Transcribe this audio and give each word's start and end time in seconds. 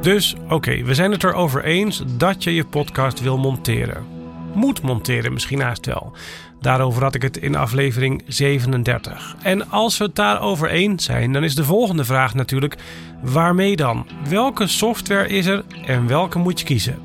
Dus 0.00 0.34
oké, 0.48 0.82
we 0.82 0.94
zijn 0.94 1.10
het 1.10 1.24
erover 1.24 1.64
eens 1.64 2.02
dat 2.16 2.44
je 2.44 2.54
je 2.54 2.64
podcast 2.64 3.20
wil 3.20 3.38
monteren. 3.38 4.06
Moet 4.54 4.82
monteren 4.82 5.32
misschien 5.32 5.60
haast 5.60 5.86
wel. 5.86 6.12
Daarover 6.60 7.02
had 7.02 7.14
ik 7.14 7.22
het 7.22 7.36
in 7.36 7.56
aflevering 7.56 8.22
37. 8.26 9.36
En 9.42 9.70
als 9.70 9.98
we 9.98 10.04
het 10.04 10.14
daarover 10.16 10.70
eens 10.70 11.04
zijn, 11.04 11.32
dan 11.32 11.44
is 11.44 11.54
de 11.54 11.64
volgende 11.64 12.04
vraag 12.04 12.34
natuurlijk: 12.34 12.76
waarmee 13.22 13.76
dan? 13.76 14.06
Welke 14.28 14.66
software 14.66 15.28
is 15.28 15.46
er 15.46 15.64
en 15.86 16.06
welke 16.06 16.38
moet 16.38 16.58
je 16.58 16.66
kiezen? 16.66 16.98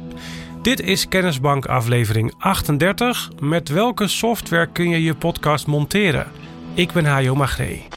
Dit 0.62 0.82
is 0.82 1.08
Kennisbank 1.08 1.66
aflevering 1.66 2.34
38. 2.38 3.32
Met 3.40 3.70
welke 3.70 4.08
software 4.08 4.68
kun 4.68 4.90
je 4.90 5.04
je 5.04 5.16
podcast 5.16 5.68
monteren? 5.68 6.28
Ik 6.74 6.92
ben 6.92 7.06
Hajo 7.06 7.36
Magree. 7.36 7.95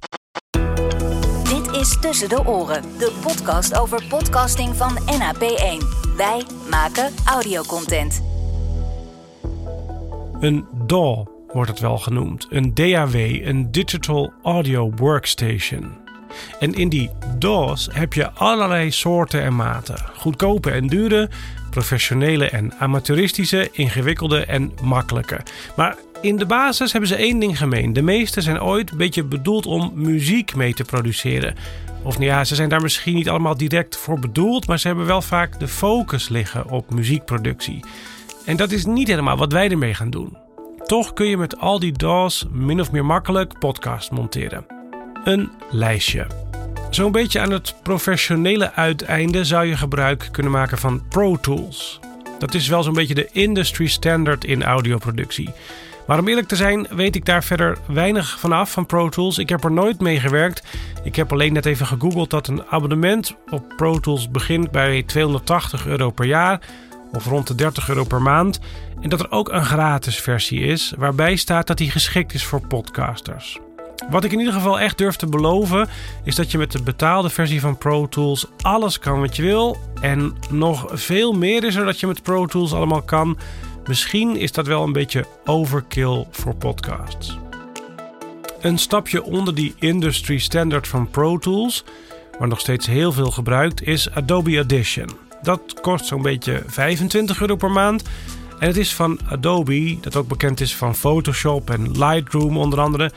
Is 1.79 1.97
Tussen 2.01 2.29
de 2.29 2.47
Oren, 2.47 2.83
de 2.99 3.13
podcast 3.23 3.79
over 3.79 4.05
podcasting 4.09 4.77
van 4.77 4.99
NAP1. 4.99 5.87
Wij 6.17 6.43
maken 6.71 7.15
audiocontent. 7.25 8.23
Een 10.41 10.67
DAW 10.87 11.27
wordt 11.53 11.71
het 11.71 11.81
wel 11.81 11.99
genoemd. 11.99 12.47
Een 12.51 12.75
DAW, 12.75 13.15
een 13.15 13.71
Digital 13.71 14.33
Audio 14.43 14.93
Workstation. 14.97 15.93
En 16.59 16.75
in 16.75 16.89
die 16.89 17.11
DAW's 17.39 17.89
heb 17.93 18.13
je 18.13 18.31
allerlei 18.31 18.91
soorten 18.91 19.43
en 19.43 19.57
maten. 19.57 20.05
Goedkope 20.17 20.71
en 20.71 20.87
dure, 20.87 21.29
professionele 21.71 22.49
en 22.49 22.73
amateuristische, 22.79 23.69
ingewikkelde 23.73 24.45
en 24.45 24.73
makkelijke. 24.83 25.41
Maar 25.77 25.97
in 26.21 26.37
de 26.37 26.47
basis 26.47 26.93
hebben 26.93 27.11
ze 27.11 27.17
één 27.17 27.39
ding 27.39 27.59
gemeen. 27.59 27.93
De 27.93 28.03
meeste 28.03 28.41
zijn 28.41 28.63
ooit 28.63 28.91
een 28.91 28.97
beetje 28.97 29.25
bedoeld 29.25 29.67
om 29.67 29.91
muziek 29.95 30.55
mee 30.55 30.75
te 30.75 30.85
produceren. 30.85 31.55
Of 32.03 32.19
nou 32.19 32.31
ja, 32.31 32.45
ze 32.45 32.55
zijn 32.55 32.69
daar 32.69 32.83
misschien 32.83 33.15
niet 33.15 33.29
allemaal 33.29 33.57
direct 33.57 33.97
voor 33.97 34.19
bedoeld, 34.19 34.67
maar 34.67 34.79
ze 34.79 34.87
hebben 34.87 35.07
wel 35.07 35.23
vaak 35.23 35.61
de 35.61 35.69
focus 35.69 36.29
liggen 36.29 36.71
op 36.71 36.91
muziekproductie. 36.91 37.85
En 38.45 38.57
dat 38.57 38.71
is 38.71 38.85
niet 38.85 39.09
helemaal 39.09 39.37
wat 39.37 39.53
wij 39.53 39.71
ermee 39.71 39.95
gaan 39.95 40.11
doen. 40.11 40.37
Toch 40.87 41.13
kun 41.13 41.27
je 41.27 41.37
met 41.37 41.59
al 41.59 41.79
die 41.79 41.93
DAW's 41.93 42.47
min 42.51 42.81
of 42.81 42.93
meer 42.93 43.05
makkelijk 43.05 43.59
podcast 43.59 44.11
monteren. 44.11 44.67
Een 45.25 45.51
lijstje. 45.71 46.27
Zo'n 46.91 47.13
beetje 47.13 47.41
aan 47.41 47.53
het 47.53 47.75
professionele 47.83 48.73
uiteinde 48.73 49.45
zou 49.45 49.67
je 49.67 49.77
gebruik 49.77 50.29
kunnen 50.33 50.53
maken 50.53 50.79
van 50.79 51.03
Pro 51.09 51.37
Tools. 51.37 52.01
Dat 52.39 52.55
is 52.55 52.69
wel 52.69 52.83
zo'n 52.83 52.95
beetje 52.95 53.15
de 53.15 53.29
industry 53.33 53.87
standard 53.87 54.45
in 54.45 54.63
audioproductie. 54.63 55.51
Maar 56.09 56.19
om 56.19 56.29
eerlijk 56.29 56.49
te 56.49 56.57
zijn, 56.57 56.87
weet 56.91 57.17
ik 57.17 57.25
daar 57.25 57.45
verder 57.45 57.79
weinig 57.87 58.41
van 58.41 58.53
af 58.53 58.71
van 58.71 58.87
Pro 58.87 59.09
Tools. 59.09 59.39
Ik 59.39 59.49
heb 59.49 59.65
er 59.65 59.73
nooit 59.73 60.01
mee 60.01 60.21
gewerkt. 60.21 60.63
Ik 61.03 61.17
heb 61.17 61.33
alleen 61.33 61.53
net 61.53 61.67
even 61.67 61.87
gegoogeld 61.87 62.31
dat 62.31 62.47
een 62.47 62.65
abonnement 62.65 63.37
op 63.51 63.73
Pro 63.77 63.99
Tools 63.99 64.31
begint 64.31 64.71
bij 64.71 65.03
280 65.03 65.87
euro 65.87 66.11
per 66.11 66.27
jaar 66.27 66.61
of 67.13 67.27
rond 67.27 67.47
de 67.47 67.55
30 67.55 67.89
euro 67.89 68.05
per 68.05 68.23
maand. 68.23 68.61
En 69.01 69.09
dat 69.09 69.21
er 69.21 69.31
ook 69.31 69.49
een 69.49 69.65
gratis 69.65 70.21
versie 70.21 70.61
is, 70.61 70.95
waarbij 70.97 71.37
staat 71.37 71.67
dat 71.67 71.79
die 71.79 71.91
geschikt 71.91 72.35
is 72.35 72.45
voor 72.45 72.67
podcasters. 72.67 73.59
Wat 74.11 74.25
ik 74.25 74.33
in 74.33 74.39
ieder 74.39 74.55
geval 74.55 74.81
echt 74.81 74.99
durf 74.99 75.17
te 75.17 75.27
beloven, 75.27 75.89
is 76.25 76.35
dat 76.35 76.51
je 76.51 76.59
met 76.59 76.73
de 76.73 76.83
betaalde 76.83 77.31
versie 77.31 77.61
van 77.61 77.79
Pro 77.79 78.09
Tools 78.09 78.47
alles 78.61 78.99
kan 78.99 79.21
wat 79.21 79.37
je 79.37 79.43
wil. 79.43 79.77
En 80.01 80.35
nog 80.51 80.87
veel 80.93 81.33
meer 81.33 81.65
is 81.65 81.75
er 81.75 81.85
dat 81.85 82.01
je 82.01 82.07
met 82.07 82.23
Pro 82.23 82.47
Tools 82.47 82.73
allemaal 82.73 83.03
kan. 83.03 83.39
Misschien 83.89 84.37
is 84.37 84.53
dat 84.53 84.67
wel 84.67 84.83
een 84.83 84.93
beetje 84.93 85.25
overkill 85.45 86.27
voor 86.31 86.55
podcasts. 86.55 87.39
Een 88.61 88.79
stapje 88.79 89.23
onder 89.23 89.55
die 89.55 89.75
industry 89.79 90.39
standard 90.39 90.89
van 90.89 91.11
Pro 91.11 91.39
Tools, 91.39 91.85
maar 92.39 92.49
nog 92.49 92.61
steeds 92.61 92.87
heel 92.87 93.13
veel 93.13 93.31
gebruikt, 93.31 93.83
is 93.83 94.11
Adobe 94.11 94.57
Audition. 94.57 95.09
Dat 95.43 95.81
kost 95.81 96.07
zo'n 96.07 96.23
beetje 96.23 96.63
25 96.67 97.41
euro 97.41 97.57
per 97.57 97.71
maand. 97.71 98.03
En 98.59 98.67
het 98.67 98.77
is 98.77 98.95
van 98.95 99.19
Adobe, 99.29 99.99
dat 100.01 100.17
ook 100.17 100.29
bekend 100.29 100.61
is 100.61 100.77
van 100.77 100.95
Photoshop 100.95 101.71
en 101.71 101.99
Lightroom 101.99 102.57
onder 102.57 102.81
andere. 102.81 103.13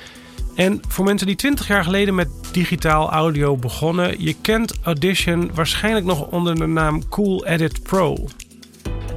En 0.55 0.81
voor 0.87 1.05
mensen 1.05 1.27
die 1.27 1.35
20 1.35 1.67
jaar 1.67 1.83
geleden 1.83 2.15
met 2.15 2.29
digitaal 2.51 3.11
audio 3.11 3.57
begonnen, 3.57 4.23
je 4.23 4.35
kent 4.41 4.79
Audition 4.83 5.51
waarschijnlijk 5.53 6.05
nog 6.05 6.27
onder 6.27 6.55
de 6.55 6.67
naam 6.67 7.09
Cool 7.09 7.45
Edit 7.45 7.83
Pro. 7.83 8.27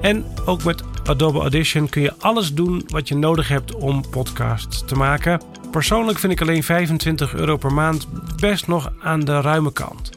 En 0.01 0.25
ook 0.45 0.65
met 0.65 0.83
Adobe 1.04 1.38
Audition 1.38 1.88
kun 1.88 2.03
je 2.03 2.15
alles 2.19 2.54
doen 2.54 2.82
wat 2.87 3.09
je 3.09 3.15
nodig 3.15 3.48
hebt 3.48 3.75
om 3.75 4.10
podcasts 4.10 4.84
te 4.84 4.94
maken. 4.94 5.41
Persoonlijk 5.70 6.19
vind 6.19 6.32
ik 6.32 6.41
alleen 6.41 6.62
25 6.62 7.34
euro 7.34 7.56
per 7.56 7.72
maand 7.72 8.06
best 8.37 8.66
nog 8.66 8.92
aan 9.00 9.20
de 9.20 9.41
ruime 9.41 9.72
kant. 9.72 10.10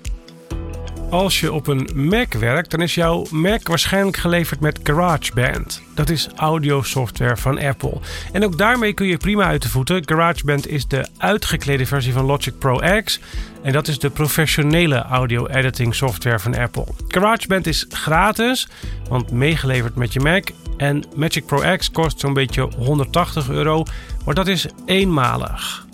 Als 1.10 1.40
je 1.40 1.54
op 1.54 1.68
een 1.68 1.90
Mac 1.94 2.34
werkt, 2.34 2.72
dan 2.72 2.82
is 2.82 2.96
jouw 2.96 3.26
Mac 3.32 3.68
waarschijnlijk 3.68 4.18
geleverd 4.18 4.60
met 4.60 4.80
GarageBand. 4.84 5.82
Dat 5.96 6.10
is 6.10 6.30
audiosoftware 6.36 7.38
van 7.38 7.60
Apple. 7.60 8.00
En 8.32 8.44
ook 8.44 8.58
daarmee 8.58 8.94
kun 8.94 9.08
je 9.08 9.18
prima 9.18 9.44
uit 9.44 9.62
de 9.62 9.70
voeten. 9.70 10.02
GarageBand 10.06 10.68
is 10.68 10.88
de 10.88 11.08
uitgeklede 11.18 11.86
versie 11.86 12.14
van 12.14 12.26
Logic 12.26 12.58
Pro 12.60 12.80
X. 13.04 13.20
En 13.62 13.72
dat 13.72 13.88
is 13.88 14.00
de 14.00 14.10
professionele 14.10 15.02
audio-editing 15.02 15.96
software 15.96 16.40
van 16.40 16.58
Apple. 16.58 16.86
GarageBand 17.08 17.68
is 17.68 17.86
gratis, 17.90 18.68
want 19.10 19.32
meegeleverd 19.32 19.96
met 19.96 20.14
je 20.14 20.20
Mac. 20.20 20.50
En 20.78 21.04
Magic 21.16 21.46
Pro 21.46 21.78
X 21.78 21.92
kost 21.92 22.20
zo'n 22.20 22.34
beetje 22.34 22.70
180 22.78 23.50
euro, 23.50 23.84
maar 24.26 24.36
dat 24.36 24.48
is 24.48 24.66
eenmalig. 24.86 25.86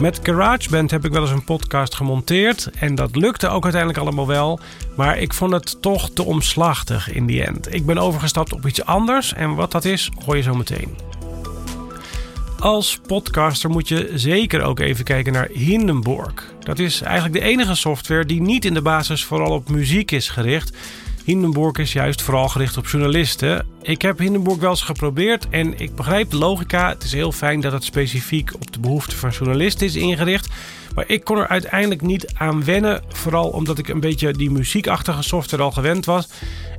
Met 0.00 0.20
GarageBand 0.22 0.90
heb 0.90 1.04
ik 1.04 1.12
wel 1.12 1.22
eens 1.22 1.30
een 1.30 1.44
podcast 1.44 1.94
gemonteerd 1.94 2.70
en 2.78 2.94
dat 2.94 3.16
lukte 3.16 3.48
ook 3.48 3.62
uiteindelijk 3.62 4.02
allemaal 4.02 4.26
wel, 4.26 4.60
maar 4.96 5.18
ik 5.18 5.34
vond 5.34 5.52
het 5.52 5.82
toch 5.82 6.10
te 6.10 6.24
omslachtig 6.24 7.12
in 7.12 7.26
die 7.26 7.44
end. 7.44 7.74
Ik 7.74 7.86
ben 7.86 7.98
overgestapt 7.98 8.52
op 8.52 8.66
iets 8.66 8.84
anders 8.84 9.32
en 9.32 9.54
wat 9.54 9.72
dat 9.72 9.84
is, 9.84 10.10
hoor 10.24 10.36
je 10.36 10.42
zo 10.42 10.54
meteen. 10.54 10.96
Als 12.58 13.00
podcaster 13.06 13.70
moet 13.70 13.88
je 13.88 14.10
zeker 14.14 14.62
ook 14.62 14.78
even 14.78 15.04
kijken 15.04 15.32
naar 15.32 15.48
Hindenburg. 15.52 16.54
Dat 16.60 16.78
is 16.78 17.00
eigenlijk 17.00 17.34
de 17.34 17.50
enige 17.50 17.74
software 17.74 18.24
die 18.24 18.40
niet 18.40 18.64
in 18.64 18.74
de 18.74 18.82
basis 18.82 19.24
vooral 19.24 19.52
op 19.52 19.68
muziek 19.68 20.10
is 20.10 20.28
gericht. 20.28 20.76
Hindenburg 21.28 21.76
is 21.76 21.92
juist 21.92 22.22
vooral 22.22 22.48
gericht 22.48 22.76
op 22.76 22.86
journalisten. 22.86 23.66
Ik 23.82 24.02
heb 24.02 24.18
Hindenburg 24.18 24.58
wel 24.58 24.70
eens 24.70 24.82
geprobeerd 24.82 25.48
en 25.48 25.78
ik 25.78 25.94
begrijp 25.94 26.30
de 26.30 26.36
logica. 26.36 26.88
Het 26.88 27.02
is 27.02 27.12
heel 27.12 27.32
fijn 27.32 27.60
dat 27.60 27.72
het 27.72 27.84
specifiek 27.84 28.54
op 28.54 28.72
de 28.72 28.80
behoeften 28.80 29.18
van 29.18 29.30
journalisten 29.30 29.86
is 29.86 29.96
ingericht. 29.96 30.48
Maar 30.94 31.04
ik 31.08 31.24
kon 31.24 31.38
er 31.38 31.48
uiteindelijk 31.48 32.02
niet 32.02 32.32
aan 32.34 32.64
wennen. 32.64 33.02
Vooral 33.08 33.48
omdat 33.48 33.78
ik 33.78 33.88
een 33.88 34.00
beetje 34.00 34.32
die 34.32 34.50
muziekachtige 34.50 35.22
software 35.22 35.62
al 35.62 35.70
gewend 35.70 36.04
was. 36.04 36.28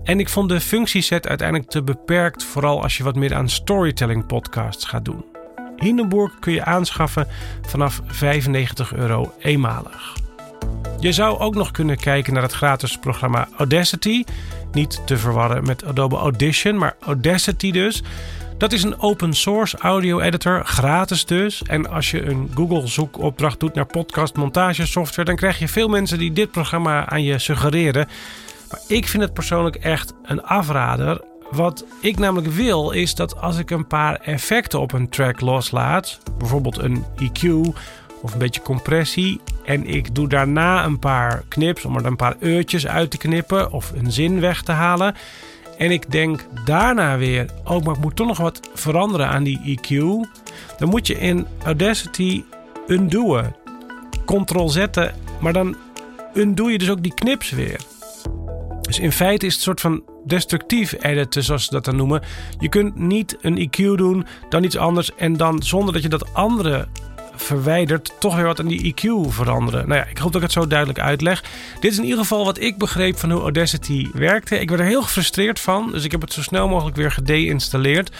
En 0.03 0.19
ik 0.19 0.29
vond 0.29 0.49
de 0.49 0.59
functieset 0.59 1.27
uiteindelijk 1.27 1.69
te 1.69 1.83
beperkt. 1.83 2.43
Vooral 2.43 2.81
als 2.81 2.97
je 2.97 3.03
wat 3.03 3.15
meer 3.15 3.35
aan 3.35 3.49
storytelling 3.49 4.25
podcasts 4.25 4.85
gaat 4.85 5.05
doen. 5.05 5.25
Hindenburg 5.75 6.39
kun 6.39 6.53
je 6.53 6.65
aanschaffen 6.65 7.27
vanaf 7.61 8.01
95 8.05 8.93
euro 8.93 9.33
eenmalig. 9.39 10.27
Je 10.99 11.11
zou 11.11 11.39
ook 11.39 11.55
nog 11.55 11.71
kunnen 11.71 11.97
kijken 11.97 12.33
naar 12.33 12.43
het 12.43 12.51
gratis 12.51 12.97
programma 12.97 13.47
Audacity. 13.57 14.23
Niet 14.71 15.01
te 15.05 15.17
verwarren 15.17 15.65
met 15.65 15.85
Adobe 15.85 16.15
Audition, 16.15 16.77
maar 16.77 16.95
Audacity 16.99 17.71
dus. 17.71 18.03
Dat 18.57 18.73
is 18.73 18.83
een 18.83 18.99
open 18.99 19.33
source 19.33 19.77
audio 19.77 20.19
editor, 20.19 20.65
gratis 20.65 21.25
dus. 21.25 21.63
En 21.63 21.89
als 21.89 22.11
je 22.11 22.25
een 22.25 22.51
Google 22.55 22.87
zoekopdracht 22.87 23.59
doet 23.59 23.73
naar 23.73 23.85
podcast 23.85 24.35
montage 24.35 24.85
software, 24.85 25.27
dan 25.27 25.35
krijg 25.35 25.59
je 25.59 25.67
veel 25.67 25.87
mensen 25.87 26.17
die 26.17 26.33
dit 26.33 26.51
programma 26.51 27.09
aan 27.09 27.23
je 27.23 27.39
suggereren. 27.39 28.07
Maar 28.69 28.79
ik 28.87 29.07
vind 29.07 29.23
het 29.23 29.33
persoonlijk 29.33 29.75
echt 29.75 30.13
een 30.23 30.43
afrader. 30.43 31.21
Wat 31.51 31.85
ik 32.01 32.19
namelijk 32.19 32.53
wil 32.53 32.91
is 32.91 33.15
dat 33.15 33.41
als 33.41 33.57
ik 33.57 33.69
een 33.69 33.87
paar 33.87 34.15
effecten 34.15 34.79
op 34.79 34.93
een 34.93 35.09
track 35.09 35.41
loslaat, 35.41 36.19
bijvoorbeeld 36.37 36.77
een 36.77 37.05
EQ 37.15 37.73
of 38.21 38.33
een 38.33 38.39
beetje 38.39 38.61
compressie. 38.61 39.41
En 39.65 39.85
ik 39.85 40.15
doe 40.15 40.27
daarna 40.27 40.85
een 40.85 40.99
paar 40.99 41.43
knips 41.47 41.85
om 41.85 41.97
er 41.97 42.05
een 42.05 42.15
paar 42.15 42.35
eurtjes 42.39 42.87
uit 42.87 43.11
te 43.11 43.17
knippen 43.17 43.71
of 43.71 43.91
een 43.95 44.11
zin 44.11 44.39
weg 44.39 44.61
te 44.61 44.71
halen. 44.71 45.15
En 45.77 45.91
ik 45.91 46.11
denk 46.11 46.47
daarna 46.65 47.17
weer, 47.17 47.49
oh, 47.63 47.83
maar 47.83 47.95
ik 47.95 48.01
moet 48.01 48.15
toch 48.15 48.27
nog 48.27 48.37
wat 48.37 48.69
veranderen 48.73 49.27
aan 49.27 49.43
die 49.43 49.77
EQ. 49.77 49.89
Dan 50.77 50.89
moet 50.89 51.07
je 51.07 51.19
in 51.19 51.47
Audacity 51.63 52.43
undoen. 52.87 53.55
Ctrl 54.25 54.67
zetten, 54.67 55.13
maar 55.39 55.53
dan 55.53 55.75
undo 56.33 56.69
je 56.69 56.77
dus 56.77 56.89
ook 56.89 57.03
die 57.03 57.13
knips 57.13 57.49
weer. 57.49 57.79
Dus 58.81 58.99
in 58.99 59.11
feite 59.11 59.45
is 59.45 59.51
het 59.51 59.61
een 59.61 59.67
soort 59.67 59.81
van 59.81 60.03
destructief 60.25 60.95
editen, 60.99 61.43
zoals 61.43 61.65
ze 61.65 61.71
dat 61.71 61.85
dan 61.85 61.95
noemen. 61.95 62.21
Je 62.59 62.69
kunt 62.69 62.95
niet 62.95 63.37
een 63.41 63.69
EQ 63.69 63.95
doen, 63.95 64.25
dan 64.49 64.63
iets 64.63 64.77
anders 64.77 65.15
en 65.15 65.37
dan 65.37 65.63
zonder 65.63 65.93
dat 65.93 66.03
je 66.03 66.09
dat 66.09 66.33
andere 66.33 66.87
verwijderd 67.41 68.13
toch 68.19 68.35
weer 68.35 68.45
wat 68.45 68.59
aan 68.59 68.67
die 68.67 68.93
EQ 68.93 69.29
veranderen. 69.29 69.87
Nou 69.87 69.99
ja, 69.99 70.07
ik 70.07 70.17
hoop 70.17 70.31
dat 70.31 70.41
ik 70.41 70.47
het 70.47 70.57
zo 70.57 70.67
duidelijk 70.67 70.99
uitleg. 70.99 71.43
Dit 71.79 71.91
is 71.91 71.97
in 71.97 72.03
ieder 72.03 72.19
geval 72.19 72.45
wat 72.45 72.59
ik 72.59 72.77
begreep 72.77 73.17
van 73.17 73.31
hoe 73.31 73.41
Audacity 73.41 74.07
werkte. 74.13 74.59
Ik 74.59 74.69
werd 74.69 74.81
er 74.81 74.87
heel 74.87 75.01
gefrustreerd 75.01 75.59
van, 75.59 75.91
dus 75.91 76.03
ik 76.03 76.11
heb 76.11 76.21
het 76.21 76.33
zo 76.33 76.41
snel 76.41 76.67
mogelijk 76.67 76.95
weer 76.95 77.11
gedeinstalleerd. 77.11 78.11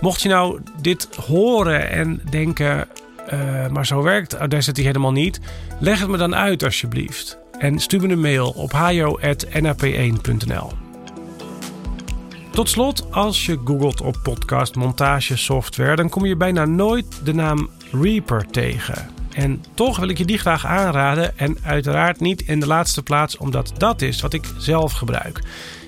Mocht 0.00 0.22
je 0.22 0.28
nou 0.28 0.60
dit 0.80 1.08
horen 1.26 1.90
en 1.90 2.20
denken, 2.30 2.88
uh, 3.32 3.68
maar 3.68 3.86
zo 3.86 4.02
werkt 4.02 4.34
Audacity 4.34 4.82
helemaal 4.82 5.12
niet, 5.12 5.40
leg 5.80 6.00
het 6.00 6.08
me 6.08 6.16
dan 6.16 6.34
uit 6.34 6.64
alsjeblieft. 6.64 7.38
en 7.58 7.78
stuur 7.78 8.00
me 8.00 8.08
een 8.08 8.20
mail 8.20 8.50
op 8.50 8.72
hajo.nap1.nl. 8.72 10.72
Tot 12.50 12.68
slot, 12.68 13.06
als 13.10 13.46
je 13.46 13.60
googelt 13.64 14.00
op 14.00 14.16
podcast 14.22 14.74
montage 14.74 15.36
software, 15.36 15.96
dan 15.96 16.08
kom 16.08 16.26
je 16.26 16.36
bijna 16.36 16.64
nooit 16.64 17.20
de 17.24 17.34
naam 17.34 17.70
Reaper 18.02 18.46
tegen. 18.50 19.08
En 19.34 19.64
toch 19.74 19.98
wil 19.98 20.08
ik 20.08 20.18
je 20.18 20.24
die 20.24 20.38
graag 20.38 20.66
aanraden 20.66 21.38
en 21.38 21.58
uiteraard 21.62 22.20
niet 22.20 22.42
in 22.42 22.60
de 22.60 22.66
laatste 22.66 23.02
plaats 23.02 23.36
omdat 23.36 23.72
dat 23.78 24.02
is 24.02 24.20
wat 24.20 24.32
ik 24.32 24.44
zelf 24.58 24.92
gebruik. 24.92 25.40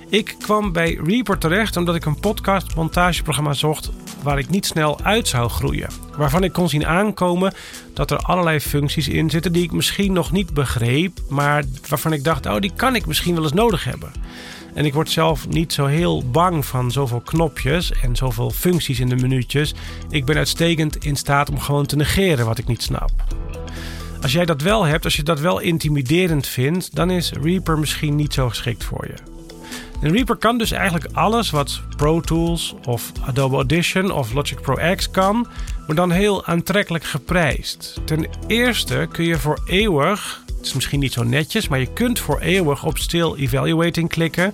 Ik 0.09 0.35
kwam 0.39 0.71
bij 0.71 0.99
Reaper 1.03 1.37
terecht 1.37 1.77
omdat 1.77 1.95
ik 1.95 2.05
een 2.05 2.19
podcast 2.19 2.75
montageprogramma 2.75 3.53
zocht 3.53 3.91
waar 4.23 4.39
ik 4.39 4.49
niet 4.49 4.65
snel 4.65 4.99
uit 5.03 5.27
zou 5.27 5.49
groeien. 5.49 5.89
Waarvan 6.17 6.43
ik 6.43 6.53
kon 6.53 6.69
zien 6.69 6.85
aankomen 6.85 7.53
dat 7.93 8.11
er 8.11 8.17
allerlei 8.17 8.59
functies 8.59 9.07
in 9.07 9.29
zitten 9.29 9.53
die 9.53 9.63
ik 9.63 9.71
misschien 9.71 10.13
nog 10.13 10.31
niet 10.31 10.53
begreep, 10.53 11.19
maar 11.29 11.63
waarvan 11.89 12.13
ik 12.13 12.23
dacht, 12.23 12.45
oh 12.45 12.59
die 12.59 12.71
kan 12.75 12.95
ik 12.95 13.05
misschien 13.05 13.33
wel 13.35 13.43
eens 13.43 13.53
nodig 13.53 13.83
hebben. 13.83 14.11
En 14.77 14.85
ik 14.85 14.93
word 14.93 15.09
zelf 15.09 15.47
niet 15.47 15.73
zo 15.73 15.85
heel 15.85 16.23
bang 16.29 16.65
van 16.65 16.91
zoveel 16.91 17.19
knopjes 17.19 17.91
en 17.91 18.15
zoveel 18.15 18.49
functies 18.49 18.99
in 18.99 19.09
de 19.09 19.15
minuutjes. 19.15 19.73
Ik 20.09 20.25
ben 20.25 20.37
uitstekend 20.37 21.05
in 21.05 21.15
staat 21.15 21.49
om 21.49 21.59
gewoon 21.59 21.85
te 21.85 21.95
negeren 21.95 22.45
wat 22.45 22.57
ik 22.57 22.67
niet 22.67 22.81
snap. 22.81 23.11
Als 24.21 24.31
jij 24.31 24.45
dat 24.45 24.61
wel 24.61 24.83
hebt, 24.83 25.03
als 25.03 25.15
je 25.15 25.23
dat 25.23 25.39
wel 25.39 25.59
intimiderend 25.59 26.47
vindt, 26.47 26.95
dan 26.95 27.09
is 27.09 27.31
Reaper 27.31 27.79
misschien 27.79 28.15
niet 28.15 28.33
zo 28.33 28.49
geschikt 28.49 28.83
voor 28.83 29.07
je. 29.07 29.13
En 30.01 30.11
Reaper 30.11 30.35
kan 30.35 30.57
dus 30.57 30.71
eigenlijk 30.71 31.15
alles 31.15 31.49
wat 31.49 31.81
Pro 31.95 32.21
Tools 32.21 32.75
of 32.85 33.11
Adobe 33.21 33.55
Audition 33.55 34.11
of 34.11 34.33
Logic 34.33 34.61
Pro 34.61 34.95
X 34.95 35.11
kan, 35.11 35.47
maar 35.87 35.95
dan 35.95 36.11
heel 36.11 36.45
aantrekkelijk 36.45 37.03
geprijsd. 37.03 38.01
Ten 38.05 38.27
eerste 38.47 39.07
kun 39.11 39.25
je 39.25 39.37
voor 39.37 39.59
eeuwig, 39.65 40.45
het 40.57 40.65
is 40.65 40.73
misschien 40.73 40.99
niet 40.99 41.13
zo 41.13 41.23
netjes, 41.23 41.67
maar 41.67 41.79
je 41.79 41.93
kunt 41.93 42.19
voor 42.19 42.39
eeuwig 42.39 42.85
op 42.85 42.97
Still 42.97 43.33
Evaluating 43.35 44.09
klikken. 44.09 44.53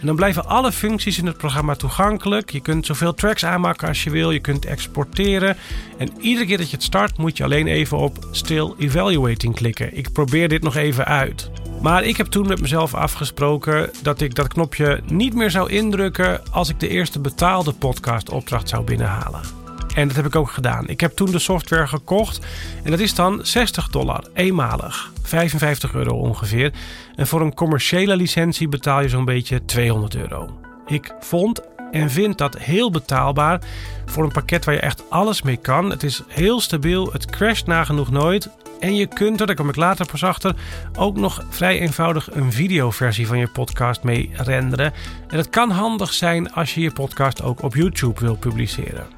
En 0.00 0.06
dan 0.06 0.16
blijven 0.16 0.46
alle 0.46 0.72
functies 0.72 1.18
in 1.18 1.26
het 1.26 1.36
programma 1.36 1.74
toegankelijk. 1.74 2.50
Je 2.50 2.60
kunt 2.60 2.86
zoveel 2.86 3.14
tracks 3.14 3.44
aanmaken 3.44 3.88
als 3.88 4.04
je 4.04 4.10
wil. 4.10 4.30
Je 4.30 4.40
kunt 4.40 4.64
exporteren. 4.64 5.56
En 5.96 6.08
iedere 6.20 6.46
keer 6.46 6.58
dat 6.58 6.70
je 6.70 6.76
het 6.76 6.84
start, 6.84 7.18
moet 7.18 7.36
je 7.36 7.44
alleen 7.44 7.66
even 7.66 7.98
op 7.98 8.26
Still 8.30 8.72
Evaluating 8.78 9.54
klikken. 9.54 9.96
Ik 9.96 10.12
probeer 10.12 10.48
dit 10.48 10.62
nog 10.62 10.76
even 10.76 11.04
uit. 11.04 11.50
Maar 11.82 12.04
ik 12.04 12.16
heb 12.16 12.26
toen 12.26 12.48
met 12.48 12.60
mezelf 12.60 12.94
afgesproken 12.94 13.90
dat 14.02 14.20
ik 14.20 14.34
dat 14.34 14.48
knopje 14.48 15.00
niet 15.06 15.34
meer 15.34 15.50
zou 15.50 15.70
indrukken 15.70 16.40
als 16.50 16.68
ik 16.68 16.80
de 16.80 16.88
eerste 16.88 17.18
betaalde 17.18 17.72
podcastopdracht 17.72 18.68
zou 18.68 18.84
binnenhalen. 18.84 19.57
En 19.98 20.06
dat 20.06 20.16
heb 20.16 20.26
ik 20.26 20.36
ook 20.36 20.50
gedaan. 20.50 20.88
Ik 20.88 21.00
heb 21.00 21.16
toen 21.16 21.30
de 21.30 21.38
software 21.38 21.86
gekocht 21.86 22.46
en 22.84 22.90
dat 22.90 23.00
is 23.00 23.14
dan 23.14 23.40
60 23.42 23.88
dollar, 23.88 24.24
eenmalig. 24.34 25.10
55 25.22 25.94
euro 25.94 26.16
ongeveer. 26.16 26.72
En 27.14 27.26
voor 27.26 27.40
een 27.40 27.54
commerciële 27.54 28.16
licentie 28.16 28.68
betaal 28.68 29.00
je 29.00 29.08
zo'n 29.08 29.24
beetje 29.24 29.64
200 29.64 30.16
euro. 30.16 30.60
Ik 30.86 31.14
vond 31.20 31.60
en 31.90 32.10
vind 32.10 32.38
dat 32.38 32.58
heel 32.58 32.90
betaalbaar 32.90 33.60
voor 34.06 34.24
een 34.24 34.32
pakket 34.32 34.64
waar 34.64 34.74
je 34.74 34.80
echt 34.80 35.10
alles 35.10 35.42
mee 35.42 35.56
kan. 35.56 35.90
Het 35.90 36.02
is 36.02 36.22
heel 36.28 36.60
stabiel, 36.60 37.12
het 37.12 37.26
crasht 37.26 37.66
nagenoeg 37.66 38.10
nooit. 38.10 38.50
En 38.80 38.96
je 38.96 39.06
kunt 39.06 39.40
er, 39.40 39.46
daar 39.46 39.56
kom 39.56 39.68
ik 39.68 39.76
later 39.76 40.06
pas 40.06 40.24
achter, 40.24 40.54
ook 40.98 41.16
nog 41.16 41.44
vrij 41.48 41.80
eenvoudig 41.80 42.34
een 42.34 42.52
videoversie 42.52 43.26
van 43.26 43.38
je 43.38 43.48
podcast 43.48 44.02
mee 44.02 44.30
renderen. 44.32 44.92
En 45.28 45.36
dat 45.36 45.50
kan 45.50 45.70
handig 45.70 46.12
zijn 46.12 46.52
als 46.52 46.74
je 46.74 46.80
je 46.80 46.90
podcast 46.90 47.42
ook 47.42 47.62
op 47.62 47.74
YouTube 47.74 48.20
wil 48.20 48.36
publiceren. 48.36 49.17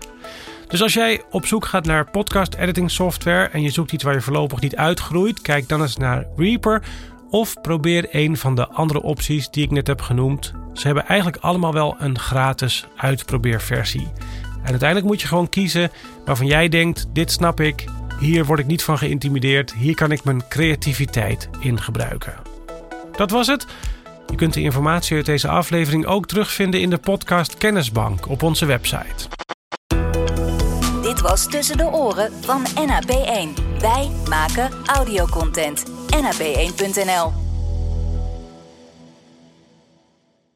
Dus 0.70 0.82
als 0.82 0.92
jij 0.92 1.22
op 1.30 1.46
zoek 1.46 1.64
gaat 1.64 1.84
naar 1.84 2.10
podcast 2.10 2.54
editing 2.54 2.90
software 2.90 3.48
en 3.48 3.62
je 3.62 3.70
zoekt 3.70 3.92
iets 3.92 4.04
waar 4.04 4.14
je 4.14 4.20
voorlopig 4.20 4.60
niet 4.60 4.76
uitgroeit, 4.76 5.40
kijk 5.40 5.68
dan 5.68 5.82
eens 5.82 5.96
naar 5.96 6.26
Reaper 6.36 6.82
of 7.30 7.60
probeer 7.60 8.06
een 8.10 8.36
van 8.36 8.54
de 8.54 8.68
andere 8.68 9.02
opties 9.02 9.50
die 9.50 9.64
ik 9.64 9.70
net 9.70 9.86
heb 9.86 10.00
genoemd. 10.00 10.52
Ze 10.72 10.86
hebben 10.86 11.06
eigenlijk 11.06 11.42
allemaal 11.42 11.72
wel 11.72 11.96
een 11.98 12.18
gratis 12.18 12.86
uitprobeerversie. 12.96 14.08
En 14.62 14.70
uiteindelijk 14.70 15.08
moet 15.08 15.20
je 15.20 15.26
gewoon 15.26 15.48
kiezen 15.48 15.90
waarvan 16.24 16.46
jij 16.46 16.68
denkt: 16.68 17.06
dit 17.12 17.30
snap 17.30 17.60
ik, 17.60 17.84
hier 18.20 18.44
word 18.44 18.60
ik 18.60 18.66
niet 18.66 18.82
van 18.82 18.98
geïntimideerd. 18.98 19.74
Hier 19.74 19.94
kan 19.94 20.12
ik 20.12 20.24
mijn 20.24 20.48
creativiteit 20.48 21.48
in 21.60 21.80
gebruiken. 21.80 22.34
Dat 23.16 23.30
was 23.30 23.46
het. 23.46 23.66
Je 24.26 24.36
kunt 24.36 24.54
de 24.54 24.60
informatie 24.60 25.16
uit 25.16 25.26
deze 25.26 25.48
aflevering 25.48 26.06
ook 26.06 26.26
terugvinden 26.26 26.80
in 26.80 26.90
de 26.90 26.98
podcast 26.98 27.56
Kennisbank 27.56 28.28
op 28.28 28.42
onze 28.42 28.66
website. 28.66 29.28
Was 31.22 31.46
Tussen 31.46 31.76
de 31.76 31.84
Oren 31.84 32.32
van 32.40 32.66
NAP1. 32.66 33.78
Wij 33.80 34.10
maken 34.28 34.70
audiocontent. 34.86 35.84
NAP1.nl 36.10 37.49